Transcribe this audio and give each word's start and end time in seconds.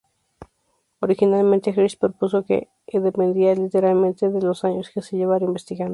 Originalmente, 0.99 1.69
Hirsch 1.77 1.99
propuso 2.03 2.43
que 2.47 2.57
h 2.91 2.95
dependía 3.07 3.53
linealmente 3.53 4.31
de 4.31 4.41
los 4.41 4.63
años 4.63 4.89
que 4.89 5.03
se 5.03 5.15
llevara 5.15 5.45
investigando. 5.45 5.89